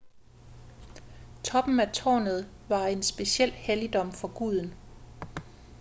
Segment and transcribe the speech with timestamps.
[1.43, 4.73] toppen af tårnet var en speciel helligdom for guden